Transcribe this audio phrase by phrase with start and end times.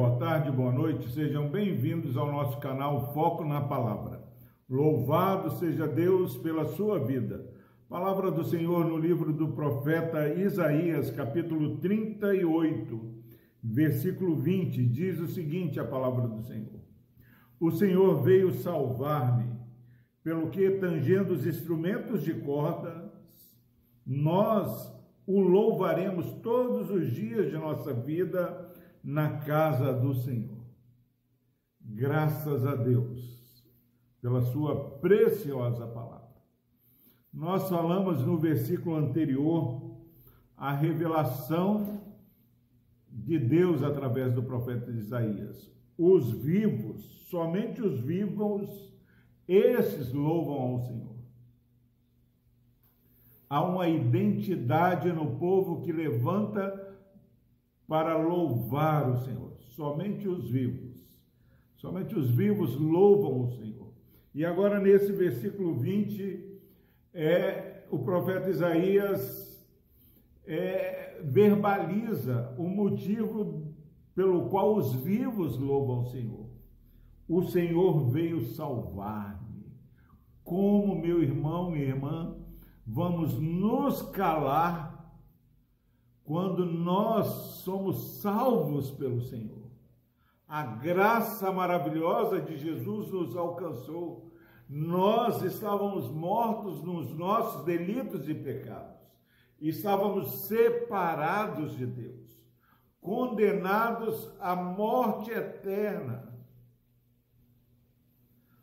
[0.00, 4.24] boa tarde, boa noite, sejam bem-vindos ao nosso canal Foco na Palavra.
[4.66, 7.46] Louvado seja Deus pela sua vida.
[7.86, 13.14] Palavra do Senhor no livro do profeta Isaías, capítulo 38,
[13.62, 16.80] versículo 20, diz o seguinte: a palavra do Senhor.
[17.60, 19.52] O Senhor veio salvar-me,
[20.24, 23.04] pelo que, tangendo os instrumentos de cordas,
[24.06, 28.59] nós o louvaremos todos os dias de nossa vida
[29.02, 30.60] na casa do Senhor.
[31.80, 33.64] Graças a Deus
[34.20, 36.20] pela sua preciosa palavra.
[37.32, 39.98] Nós falamos no versículo anterior
[40.56, 42.00] a revelação
[43.08, 45.70] de Deus através do profeta Isaías.
[45.96, 48.92] Os vivos, somente os vivos,
[49.48, 51.16] esses louvam ao Senhor.
[53.48, 56.89] Há uma identidade no povo que levanta
[57.90, 59.52] para louvar o Senhor.
[59.70, 61.04] Somente os vivos.
[61.74, 63.92] Somente os vivos louvam o Senhor.
[64.32, 66.60] E agora, nesse versículo 20,
[67.12, 69.68] é, o profeta Isaías
[70.46, 73.74] é, verbaliza o motivo
[74.14, 76.46] pelo qual os vivos louvam o Senhor.
[77.26, 79.66] O Senhor veio salvar-me.
[80.44, 82.36] Como, meu irmão, minha irmã,
[82.86, 84.89] vamos nos calar
[86.30, 87.26] quando nós
[87.64, 89.68] somos salvos pelo Senhor.
[90.46, 94.32] A graça maravilhosa de Jesus nos alcançou.
[94.68, 98.94] Nós estávamos mortos nos nossos delitos e pecados.
[99.60, 102.48] Estávamos separados de Deus,
[103.00, 106.32] condenados à morte eterna.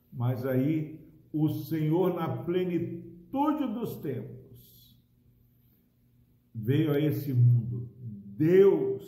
[0.09, 4.36] Mas aí o Senhor, na plenitude dos tempos,
[6.57, 7.87] veio a esse mundo.
[8.35, 9.05] Deus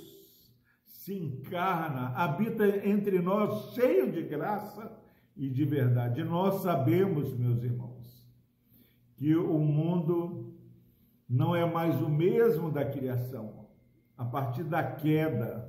[0.85, 4.95] se encarna, habita entre nós cheio de graça
[5.35, 6.23] e de verdade.
[6.23, 8.29] Nós sabemos, meus irmãos,
[9.15, 10.53] que o mundo
[11.27, 13.67] não é mais o mesmo da criação.
[14.17, 15.67] A partir da queda,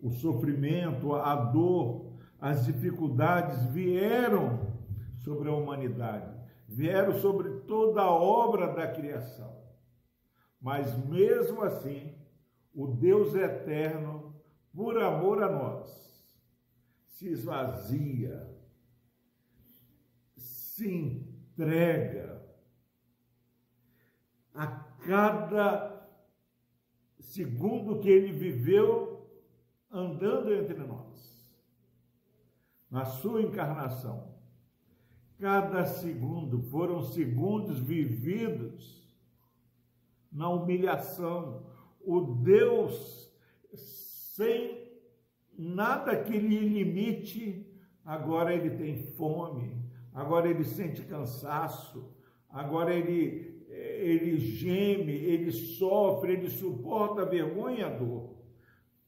[0.00, 4.72] o sofrimento, a dor, as dificuldades vieram
[5.18, 6.30] sobre a humanidade,
[6.68, 9.63] vieram sobre toda a obra da criação.
[10.64, 12.16] Mas mesmo assim,
[12.74, 14.34] o Deus eterno,
[14.72, 16.26] por amor a nós,
[17.04, 18.50] se esvazia,
[20.34, 22.42] se entrega
[24.54, 24.66] a
[25.06, 26.08] cada
[27.20, 29.30] segundo que ele viveu
[29.90, 31.46] andando entre nós,
[32.90, 34.32] na sua encarnação.
[35.38, 39.03] Cada segundo foram segundos vividos
[40.34, 41.64] na humilhação.
[42.04, 43.32] O Deus
[43.72, 44.92] sem
[45.56, 47.72] nada que lhe limite,
[48.04, 49.80] agora ele tem fome,
[50.12, 52.12] agora ele sente cansaço,
[52.50, 58.36] agora ele ele geme, ele sofre, ele suporta a vergonha e a dor,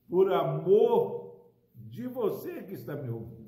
[0.09, 3.47] por amor de você que está me ouvindo.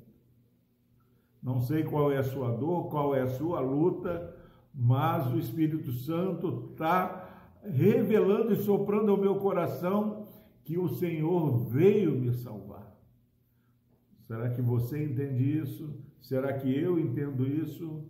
[1.41, 4.35] Não sei qual é a sua dor, qual é a sua luta,
[4.73, 7.28] mas o Espírito Santo está
[7.63, 10.27] revelando e soprando ao meu coração
[10.63, 12.95] que o Senhor veio me salvar.
[14.27, 15.99] Será que você entende isso?
[16.21, 18.03] Será que eu entendo isso?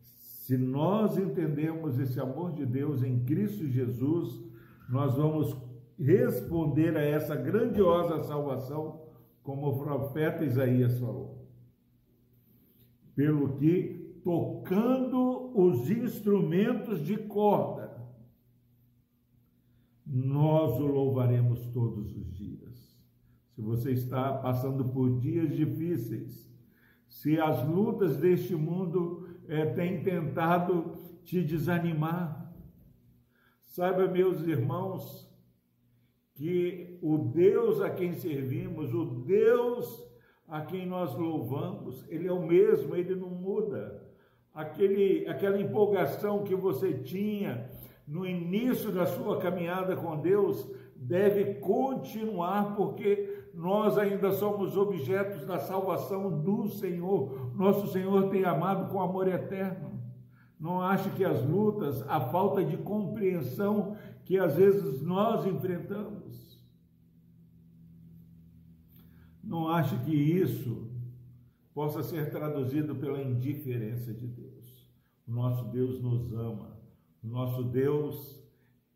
[0.00, 4.44] Se nós entendemos esse amor de Deus em Cristo Jesus,
[4.90, 5.56] nós vamos
[5.98, 9.00] responder a essa grandiosa salvação,
[9.42, 11.48] como o profeta Isaías falou.
[13.14, 17.93] Pelo que, tocando os instrumentos de corda,
[20.14, 22.96] nós o louvaremos todos os dias.
[23.50, 26.48] Se você está passando por dias difíceis,
[27.08, 30.94] se as lutas deste mundo é, têm tentado
[31.24, 32.54] te desanimar,
[33.64, 35.28] saiba, meus irmãos,
[36.34, 40.00] que o Deus a quem servimos, o Deus
[40.46, 44.00] a quem nós louvamos, Ele é o mesmo, Ele não muda.
[44.52, 47.68] Aquele, aquela empolgação que você tinha
[48.06, 55.58] no início da sua caminhada com Deus deve continuar, porque nós ainda somos objetos da
[55.58, 57.54] salvação do Senhor.
[57.54, 60.02] Nosso Senhor tem amado com amor eterno.
[60.58, 66.58] Não ache que as lutas, a falta de compreensão que às vezes nós enfrentamos,
[69.42, 70.90] não ache que isso
[71.74, 74.90] possa ser traduzido pela indiferença de Deus.
[75.26, 76.73] Nosso Deus nos ama
[77.28, 78.42] nosso Deus,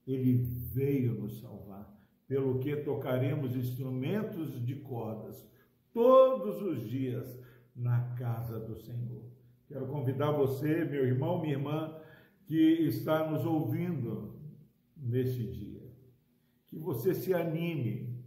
[0.06, 0.34] ele
[0.72, 1.96] veio nos salvar.
[2.26, 5.48] pelo que tocaremos instrumentos de cordas
[5.94, 7.40] todos os dias
[7.74, 9.24] na casa do Senhor.
[9.66, 11.98] Quero convidar você, meu irmão, minha irmã,
[12.46, 14.34] que está nos ouvindo
[14.94, 15.90] neste dia,
[16.66, 18.22] que você se anime,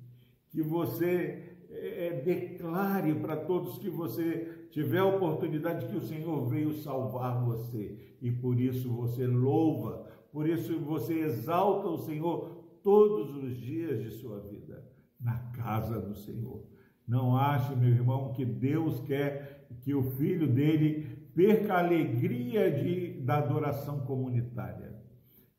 [0.50, 1.41] que você
[1.74, 8.16] é, declare para todos que você tiver a oportunidade que o Senhor veio salvar você
[8.22, 14.12] e por isso você louva, por isso você exalta o Senhor todos os dias de
[14.12, 14.84] sua vida
[15.20, 16.66] na casa do Senhor.
[17.08, 23.22] Não ache, meu irmão, que Deus quer que o filho dele perca a alegria de,
[23.22, 24.96] da adoração comunitária.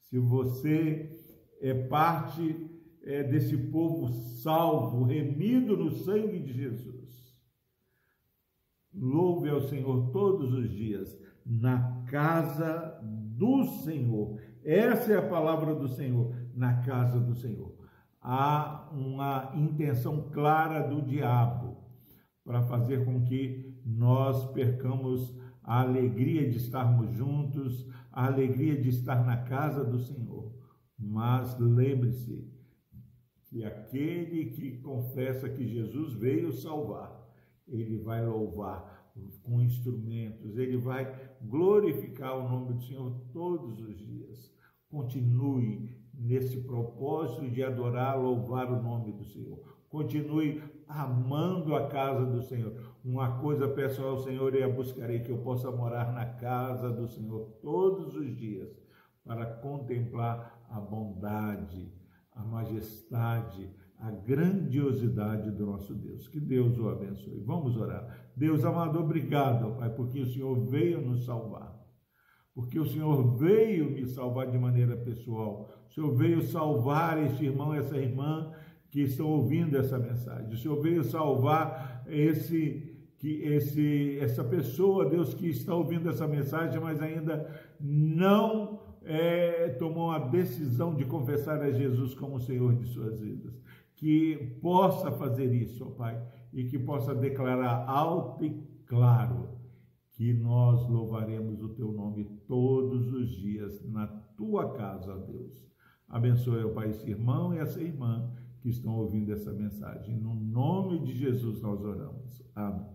[0.01, 1.11] Se você
[1.61, 2.72] é parte
[3.05, 4.09] é, desse povo
[4.43, 7.37] salvo, remido no sangue de Jesus,
[8.95, 14.39] louve ao Senhor todos os dias na casa do Senhor.
[14.65, 17.75] Essa é a palavra do Senhor, na casa do Senhor.
[18.21, 21.79] Há uma intenção clara do diabo
[22.45, 29.25] para fazer com que nós percamos a alegria de estarmos juntos, a alegria de estar
[29.25, 30.53] na casa do Senhor.
[30.99, 32.52] Mas lembre-se
[33.53, 37.23] que aquele que confessa que Jesus veio salvar,
[37.69, 39.13] ele vai louvar
[39.43, 44.51] com instrumentos, ele vai glorificar o nome do Senhor todos os dias.
[44.91, 49.61] Continue nesse propósito de adorar, louvar o nome do Senhor.
[49.91, 52.97] Continue amando a casa do Senhor.
[53.05, 57.07] Uma coisa peço ao Senhor e a buscarei que eu possa morar na casa do
[57.07, 58.75] Senhor todos os dias
[59.23, 61.93] para contemplar a bondade,
[62.35, 66.29] a majestade, a grandiosidade do nosso Deus.
[66.29, 67.41] Que Deus o abençoe.
[67.41, 68.31] Vamos orar.
[68.37, 71.81] Deus amado, obrigado, Pai, porque o Senhor veio nos salvar.
[72.55, 75.71] Porque o Senhor veio me salvar de maneira pessoal.
[75.89, 78.53] O Senhor veio salvar este irmão, essa irmã
[78.91, 80.53] que estão ouvindo essa mensagem.
[80.53, 86.81] O Senhor veio salvar esse que esse essa pessoa, Deus, que está ouvindo essa mensagem,
[86.81, 87.49] mas ainda
[87.81, 88.72] não
[89.05, 93.61] é, tomou a decisão de confessar a Jesus como Senhor de suas vidas.
[93.95, 96.21] Que possa fazer isso, ó Pai,
[96.53, 98.51] e que possa declarar alto e
[98.87, 99.49] claro
[100.13, 105.67] que nós louvaremos o teu nome todos os dias na tua casa, Deus.
[106.09, 110.17] Abençoe, ó Pai, esse irmão e essa irmã que estão ouvindo essa mensagem.
[110.17, 112.43] No nome de Jesus nós oramos.
[112.55, 112.93] Amém.